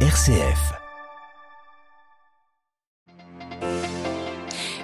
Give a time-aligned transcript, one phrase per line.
[0.00, 0.85] RCF.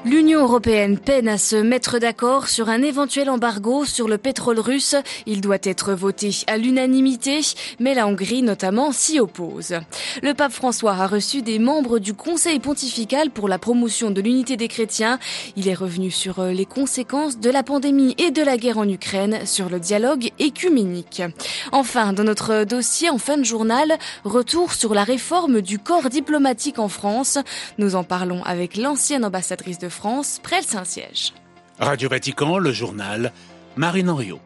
[0.05, 4.97] L'Union européenne peine à se mettre d'accord sur un éventuel embargo sur le pétrole russe.
[5.26, 7.41] Il doit être voté à l'unanimité,
[7.78, 9.77] mais la Hongrie notamment s'y oppose.
[10.21, 14.57] Le pape François a reçu des membres du Conseil pontifical pour la promotion de l'unité
[14.57, 15.21] des chrétiens.
[15.55, 19.46] Il est revenu sur les conséquences de la pandémie et de la guerre en Ukraine,
[19.46, 21.23] sur le dialogue écuménique.
[21.71, 26.81] Enfin, dans notre dossier en fin de journal, retour sur la réforme du corps diplomatique
[26.81, 27.39] en France.
[27.79, 31.32] Nous en parlons avec l'ancienne ambassadrice de France, près Saint-Siège.
[31.79, 33.33] Radio Vatican, le journal,
[33.77, 34.41] Marine Henriot.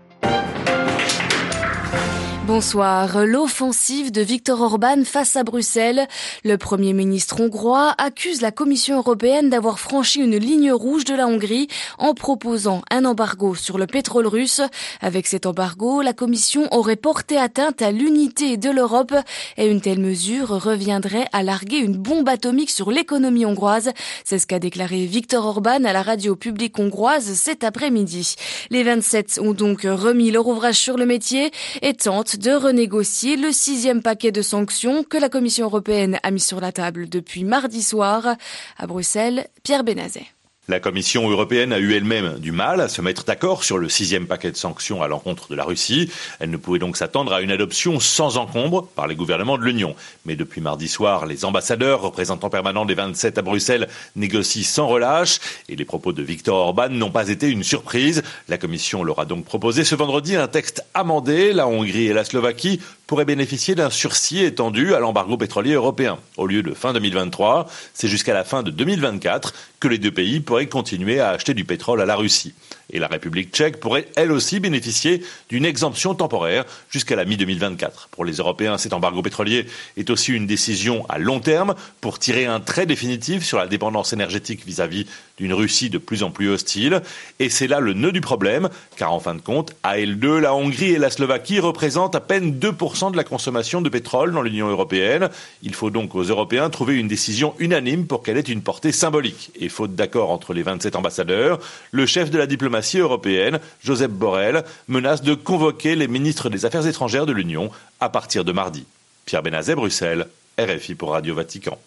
[2.47, 3.27] Bonsoir.
[3.27, 6.07] L'offensive de Viktor Orban face à Bruxelles.
[6.45, 11.27] Le Premier ministre hongrois accuse la Commission européenne d'avoir franchi une ligne rouge de la
[11.27, 11.67] Hongrie
[11.99, 14.61] en proposant un embargo sur le pétrole russe.
[15.01, 19.15] Avec cet embargo, la Commission aurait porté atteinte à l'unité de l'Europe
[19.57, 23.91] et une telle mesure reviendrait à larguer une bombe atomique sur l'économie hongroise.
[24.25, 28.37] C'est ce qu'a déclaré Viktor Orban à la radio publique hongroise cet après-midi.
[28.71, 31.51] Les 27 ont donc remis leur ouvrage sur le métier
[31.83, 36.41] et tentent de renégocier le sixième paquet de sanctions que la Commission européenne a mis
[36.41, 38.37] sur la table depuis mardi soir.
[38.79, 40.36] À Bruxelles, Pierre Benazet.
[40.69, 44.27] La Commission européenne a eu elle-même du mal à se mettre d'accord sur le sixième
[44.27, 46.11] paquet de sanctions à l'encontre de la Russie.
[46.41, 49.95] Elle ne pouvait donc s'attendre à une adoption sans encombre par les gouvernements de l'Union.
[50.25, 53.87] Mais depuis mardi soir, les ambassadeurs, représentants permanents des 27 à Bruxelles,
[54.17, 58.25] négocient sans relâche et les propos de Viktor Orban n'ont pas été une surprise.
[58.49, 61.53] La Commission leur a donc proposé ce vendredi un texte amendé.
[61.53, 66.19] La Hongrie et la Slovaquie pourraient bénéficier d'un sursis étendu à l'embargo pétrolier européen.
[66.37, 70.41] Au lieu de fin 2023, c'est jusqu'à la fin de 2024 que les deux pays
[70.41, 72.55] pourraient continuer à acheter du pétrole à la Russie.
[72.93, 78.09] Et la République tchèque pourrait elle aussi bénéficier d'une exemption temporaire jusqu'à la mi-2024.
[78.13, 82.47] Pour les Européens, cet embargo pétrolier est aussi une décision à long terme pour tirer
[82.47, 85.07] un trait définitif sur la dépendance énergétique vis-à-vis
[85.39, 87.03] d'une Russie de plus en plus hostile.
[87.41, 90.55] Et c'est là le nœud du problème, car en fin de compte, à L2, la
[90.55, 94.69] Hongrie et la Slovaquie représentent à peine 2% de la consommation de pétrole dans l'Union
[94.69, 95.29] européenne.
[95.63, 99.51] Il faut donc aux Européens trouver une décision unanime pour qu'elle ait une portée symbolique.
[99.61, 101.59] Et faute d'accord entre les 27 ambassadeurs,
[101.91, 106.87] le chef de la diplomatie européenne, Joseph Borrell, menace de convoquer les ministres des Affaires
[106.87, 107.71] étrangères de l'Union
[108.01, 108.87] à partir de mardi.
[109.27, 110.27] Pierre Benazet, Bruxelles,
[110.59, 111.79] RFI pour Radio Vatican.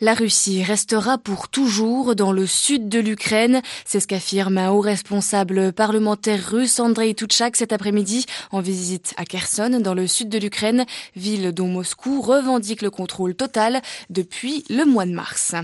[0.00, 3.60] La Russie restera pour toujours dans le sud de l'Ukraine.
[3.84, 9.26] C'est ce qu'affirme un haut responsable parlementaire russe, Andrei Tutchak, cet après-midi en visite à
[9.26, 10.86] Kherson, dans le sud de l'Ukraine,
[11.16, 15.54] ville dont Moscou revendique le contrôle total depuis le mois de mars.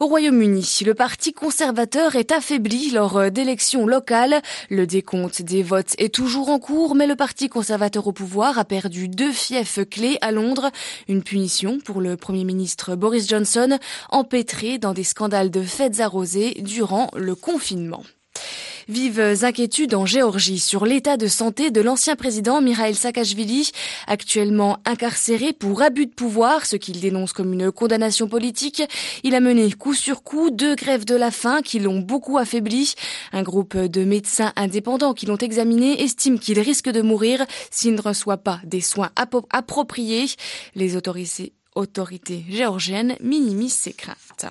[0.00, 4.42] Au Royaume-Uni, le parti conservateur est affaibli lors d'élections locales.
[4.70, 8.64] Le décompte des votes est toujours en cours, mais le parti conservateur au pouvoir a
[8.64, 10.70] perdu deux fiefs clés à Londres.
[11.08, 13.78] Une punition pour le premier ministre Boris Johnson,
[14.10, 18.02] empêtré dans des scandales de fêtes arrosées durant le confinement.
[18.88, 23.72] Vives inquiétudes en Géorgie sur l'état de santé de l'ancien président Mikhail Saakashvili,
[24.06, 28.84] actuellement incarcéré pour abus de pouvoir, ce qu'il dénonce comme une condamnation politique.
[29.24, 32.94] Il a mené coup sur coup deux grèves de la faim qui l'ont beaucoup affaibli.
[33.32, 38.00] Un groupe de médecins indépendants qui l'ont examiné estime qu'il risque de mourir s'il ne
[38.00, 39.10] reçoit pas des soins
[39.50, 40.26] appropriés.
[40.76, 44.46] Les autorités autorités géorgiennes minimisent ses craintes.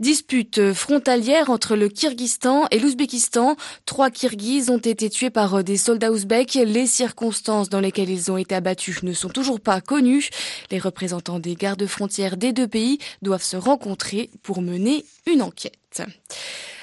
[0.00, 3.56] Dispute frontalière entre le Kyrgyzstan et l'Ouzbékistan.
[3.86, 6.54] Trois Kirghizes ont été tués par des soldats ouzbeks.
[6.54, 10.30] Les circonstances dans lesquelles ils ont été abattus ne sont toujours pas connues.
[10.70, 15.83] Les représentants des gardes frontières des deux pays doivent se rencontrer pour mener une enquête.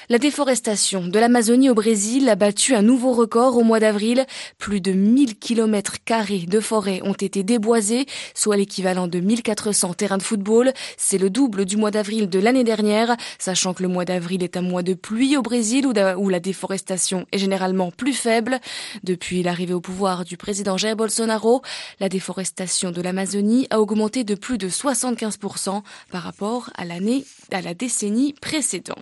[0.08, 4.26] La déforestation de l'Amazonie au Brésil a battu un nouveau record au mois d'avril.
[4.58, 10.18] Plus de 1000 km carrés de forêt ont été déboisés, soit l'équivalent de 1400 terrains
[10.18, 10.72] de football.
[10.98, 14.56] C'est le double du mois d'avril de l'année dernière, sachant que le mois d'avril est
[14.56, 18.60] un mois de pluie au Brésil où la déforestation est généralement plus faible.
[19.04, 21.62] Depuis l'arrivée au pouvoir du président Jair Bolsonaro,
[22.00, 27.62] la déforestation de l'Amazonie a augmenté de plus de 75% par rapport à l'année, à
[27.62, 29.01] la décennie précédente.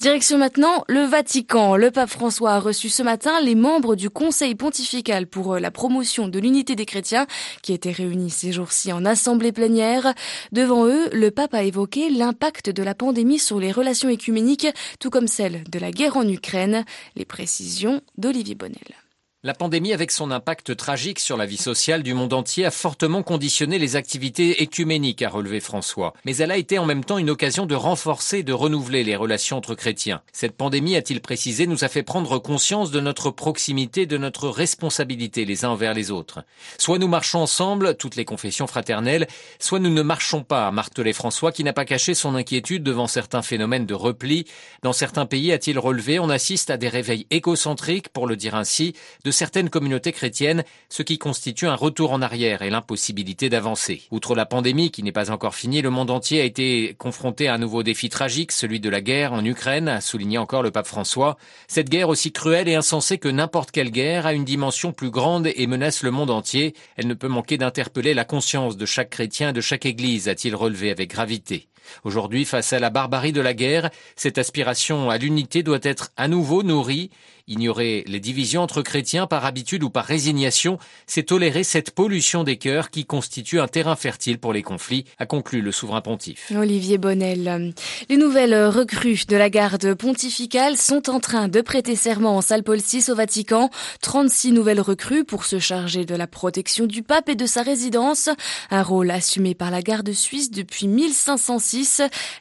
[0.00, 1.76] Direction maintenant le Vatican.
[1.76, 5.70] Le pape François a reçu ce matin les membres du Conseil pontifical pour euh, la
[5.70, 7.26] promotion de l'unité des chrétiens
[7.62, 10.14] qui étaient réunis ces jours-ci en assemblée plénière.
[10.52, 14.68] Devant eux, le pape a évoqué l'impact de la pandémie sur les relations écuméniques,
[14.98, 16.84] tout comme celle de la guerre en Ukraine.
[17.16, 19.01] Les précisions d'Olivier Bonnel.
[19.44, 23.24] La pandémie, avec son impact tragique sur la vie sociale du monde entier, a fortement
[23.24, 26.14] conditionné les activités écuméniques, a relevé François.
[26.24, 29.16] Mais elle a été en même temps une occasion de renforcer et de renouveler les
[29.16, 30.22] relations entre chrétiens.
[30.32, 35.44] Cette pandémie, a-t-il précisé, nous a fait prendre conscience de notre proximité, de notre responsabilité
[35.44, 36.44] les uns envers les autres.
[36.78, 39.26] Soit nous marchons ensemble, toutes les confessions fraternelles,
[39.58, 43.08] soit nous ne marchons pas, a martelé François, qui n'a pas caché son inquiétude devant
[43.08, 44.46] certains phénomènes de repli.
[44.84, 48.94] Dans certains pays, a-t-il relevé, on assiste à des réveils égocentriques, pour le dire ainsi,
[49.32, 54.02] certaines communautés chrétiennes, ce qui constitue un retour en arrière et l'impossibilité d'avancer.
[54.10, 57.54] Outre la pandémie qui n'est pas encore finie, le monde entier a été confronté à
[57.54, 60.86] un nouveau défi tragique, celui de la guerre en Ukraine, a souligné encore le pape
[60.86, 61.36] François.
[61.66, 65.48] Cette guerre aussi cruelle et insensée que n'importe quelle guerre a une dimension plus grande
[65.54, 66.74] et menace le monde entier.
[66.96, 70.54] Elle ne peut manquer d'interpeller la conscience de chaque chrétien et de chaque église, a-t-il
[70.54, 71.68] relevé avec gravité.
[72.04, 76.28] Aujourd'hui, face à la barbarie de la guerre, cette aspiration à l'unité doit être à
[76.28, 77.10] nouveau nourrie.
[77.48, 82.56] Ignorer les divisions entre chrétiens par habitude ou par résignation, c'est tolérer cette pollution des
[82.56, 86.52] cœurs qui constitue un terrain fertile pour les conflits, a conclu le souverain pontife.
[86.56, 87.74] Olivier Bonnel.
[88.08, 92.62] Les nouvelles recrues de la garde pontificale sont en train de prêter serment en salle
[92.62, 93.70] Paul VI au Vatican.
[94.02, 98.28] 36 nouvelles recrues pour se charger de la protection du pape et de sa résidence.
[98.70, 101.71] Un rôle assumé par la garde suisse depuis 1506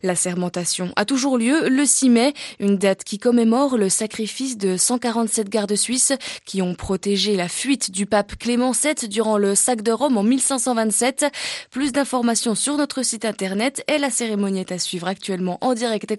[0.04, 4.78] la sermentation a toujours lieu le 6 mai, une date qui commémore le sacrifice de
[4.78, 6.14] 147 gardes suisses
[6.46, 10.24] qui ont protégé la fuite du pape Clément VII durant le sac de Rome en
[10.24, 11.26] 1527.
[11.70, 16.12] Plus d'informations sur notre site internet et la cérémonie est à suivre actuellement en direct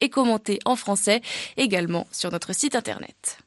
[0.00, 1.20] et commentée en français
[1.56, 3.38] également sur notre site internet.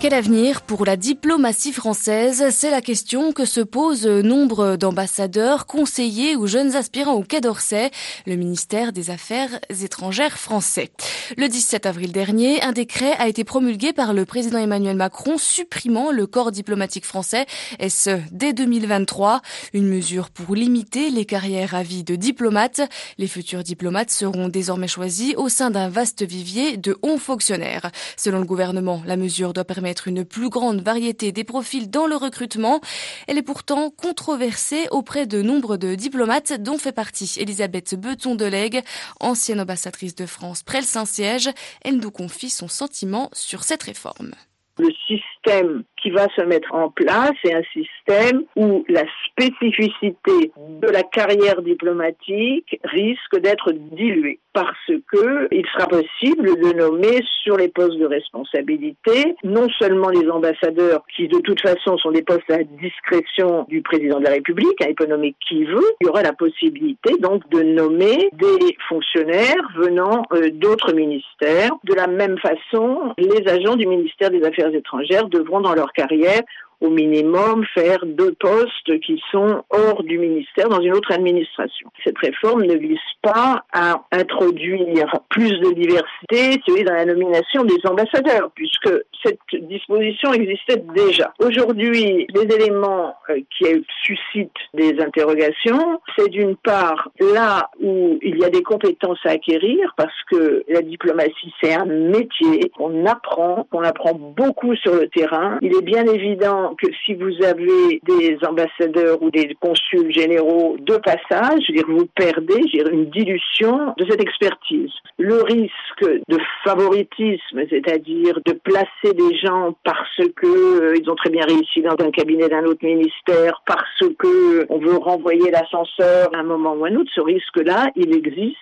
[0.00, 2.50] Quel avenir pour la diplomatie française?
[2.50, 7.90] C'est la question que se pose nombre d'ambassadeurs, conseillers ou jeunes aspirants au Quai d'Orsay,
[8.24, 10.92] le ministère des Affaires étrangères français.
[11.36, 16.12] Le 17 avril dernier, un décret a été promulgué par le président Emmanuel Macron supprimant
[16.12, 17.46] le corps diplomatique français,
[17.80, 19.42] et ce, dès 2023.
[19.72, 22.82] Une mesure pour limiter les carrières à vie de diplomates.
[23.18, 27.90] Les futurs diplomates seront désormais choisis au sein d'un vaste vivier de hauts fonctionnaires.
[28.16, 32.16] Selon le gouvernement, la mesure doit permettre une plus grande variété des profils dans le
[32.16, 32.80] recrutement.
[33.26, 38.82] Elle est pourtant controversée auprès de nombre de diplomates dont fait partie Elisabeth Beton-Delegue,
[39.20, 41.50] ancienne ambassadrice de France près le Saint-Siège.
[41.82, 44.32] Elle nous confie son sentiment sur cette réforme.
[44.78, 50.88] Le système qui va se mettre en place est un système où la spécificité de
[50.88, 57.68] la carrière diplomatique risque d'être diluée parce que il sera possible de nommer sur les
[57.68, 62.62] postes de responsabilité non seulement les ambassadeurs qui de toute façon sont des postes à
[62.62, 67.14] discrétion du président de la République, peut nommer qui veut, il y aura la possibilité
[67.20, 71.70] donc de nommer des fonctionnaires venant euh, d'autres ministères.
[71.84, 76.42] De la même façon, les agents du ministère des Affaires étrangères devront dans leur carrière
[76.80, 81.90] au minimum faire deux postes qui sont hors du ministère dans une autre administration.
[82.04, 88.50] Cette réforme ne vise pas à introduire plus de diversité, dans la nomination des ambassadeurs,
[88.54, 88.90] puisque
[89.24, 91.32] cette disposition existait déjà.
[91.38, 98.44] Aujourd'hui, les éléments euh, qui suscitent des interrogations, c'est d'une part là où il y
[98.44, 103.82] a des compétences à acquérir, parce que la diplomatie, c'est un métier qu'on apprend, qu'on
[103.82, 105.58] apprend beaucoup sur le terrain.
[105.62, 110.96] Il est bien évident que si vous avez des ambassadeurs ou des consuls généraux de
[110.96, 112.60] passage, vous perdez
[112.92, 114.92] une dilution de cette expertise.
[115.18, 121.30] Le risque de favoritisme, c'est-à-dire de placer des gens parce que euh, ils ont très
[121.30, 126.38] bien réussi dans un cabinet d'un autre ministère, parce que on veut renvoyer l'ascenseur à
[126.38, 128.54] un moment ou à un autre, ce risque-là, il existe.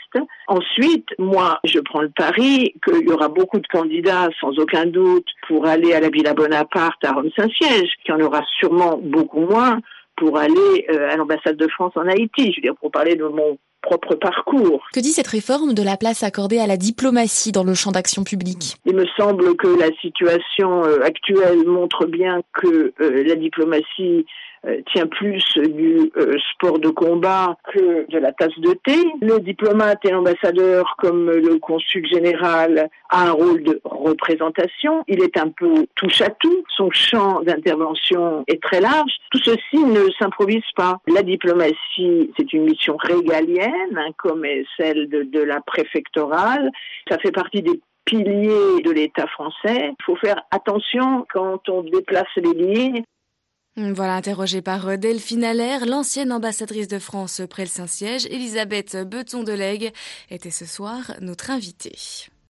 [0.48, 5.26] Ensuite, moi, je prends le pari qu'il y aura beaucoup de candidats, sans aucun doute,
[5.48, 9.80] pour aller à la Villa Bonaparte à Rome-Saint-Siège qu'il y en aura sûrement beaucoup moins
[10.16, 12.52] pour aller euh, à l'ambassade de France en Haïti.
[12.52, 14.84] Je veux dire, pour parler de mon propre parcours.
[14.92, 18.24] Que dit cette réforme de la place accordée à la diplomatie dans le champ d'action
[18.24, 18.76] publique?
[18.84, 24.26] Il me semble que la situation euh, actuelle montre bien que euh, la diplomatie
[24.92, 28.96] tient plus du euh, sport de combat que de la tasse de thé.
[29.20, 35.04] Le diplomate et l'ambassadeur, comme le consul général, a un rôle de représentation.
[35.08, 36.64] Il est un peu touche à tout.
[36.76, 39.12] Son champ d'intervention est très large.
[39.30, 40.98] Tout ceci ne s'improvise pas.
[41.06, 46.70] La diplomatie, c'est une mission régalienne, hein, comme est celle de, de la préfectorale.
[47.08, 49.92] Ça fait partie des piliers de l'État français.
[49.98, 53.02] Il faut faire attention quand on déplace les lignes.
[53.78, 59.92] Voilà, interrogée par euh, Delphine Allaire, l'ancienne ambassadrice de France près le Saint-Siège, Elisabeth Beton-Delegue
[60.30, 61.98] était ce soir notre invitée.